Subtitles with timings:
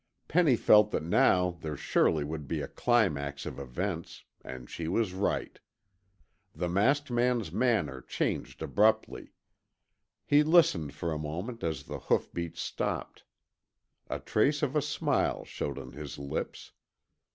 [0.27, 5.13] Penny felt that now there surely would be a climax of events, and she was
[5.13, 5.59] right.
[6.55, 9.33] The masked man's manner changed abruptly.
[10.25, 13.25] He listened for a moment as the hoofbeats stopped.
[14.09, 16.71] A trace of a smile showed on his lips.